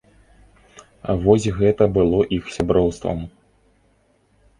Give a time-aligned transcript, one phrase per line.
[1.25, 3.19] Вось гэта было іх сяброўствам.